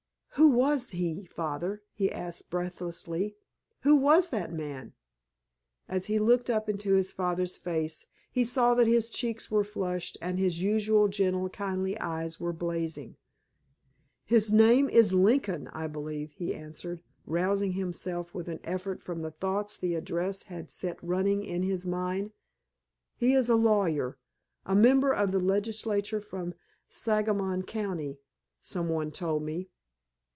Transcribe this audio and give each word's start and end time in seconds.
"Who 0.35 0.47
was 0.47 0.91
he, 0.91 1.25
Father?" 1.25 1.83
he 1.93 2.09
asked 2.09 2.49
breathlessly. 2.49 3.35
"Who 3.81 3.97
was 3.97 4.29
that 4.29 4.51
man?" 4.51 4.93
As 5.89 6.05
he 6.05 6.19
looked 6.19 6.49
up 6.49 6.69
into 6.69 6.93
his 6.93 7.11
father's 7.11 7.57
face 7.57 8.07
he 8.31 8.45
saw 8.45 8.73
that 8.75 8.87
his 8.87 9.09
cheeks 9.09 9.51
were 9.51 9.65
flushed 9.65 10.17
and 10.21 10.39
his 10.39 10.61
usually 10.61 11.09
gentle, 11.11 11.49
kindly 11.49 11.99
eyes 11.99 12.39
were 12.39 12.53
blazing. 12.53 13.17
"His 14.23 14.53
name 14.53 14.87
is 14.89 15.13
Lincoln, 15.13 15.67
I 15.73 15.87
believe," 15.87 16.31
he 16.31 16.55
answered, 16.55 17.03
rousing 17.27 17.73
himself 17.73 18.33
with 18.33 18.47
an 18.47 18.61
effort 18.63 19.01
from 19.01 19.21
the 19.23 19.31
thoughts 19.31 19.75
the 19.77 19.95
address 19.95 20.43
had 20.43 20.71
set 20.71 20.97
running 21.03 21.43
in 21.43 21.61
his 21.63 21.85
mind. 21.85 22.31
"He 23.17 23.33
is 23.33 23.49
a 23.49 23.55
lawyer, 23.57 24.17
a 24.65 24.75
member 24.75 25.11
of 25.11 25.33
the 25.33 25.41
legislature 25.41 26.21
from 26.21 26.55
Sangamon 26.87 27.63
County, 27.63 28.21
some 28.61 28.87
one 28.87 29.11
told 29.11 29.43
me." 29.43 29.69